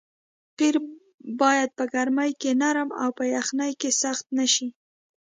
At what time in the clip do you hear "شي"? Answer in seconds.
4.53-4.67